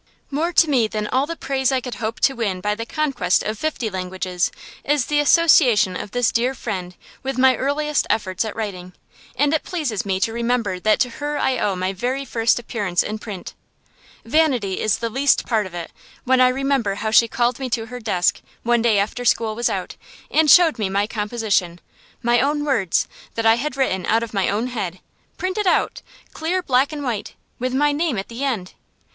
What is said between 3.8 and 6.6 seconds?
languages is the association of this dear